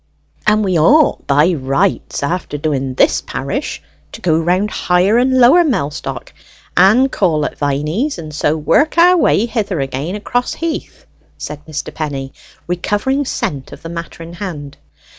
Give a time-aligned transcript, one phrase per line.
[0.47, 5.63] "And we ought, by rights, after doing this parish, to go round Higher and Lower
[5.63, 6.33] Mellstock,
[6.75, 11.05] and call at Viney's, and so work our way hither again across He'th,"
[11.37, 11.93] said Mr.
[11.93, 12.33] Penny,
[12.65, 14.75] recovering scent of the matter in hand.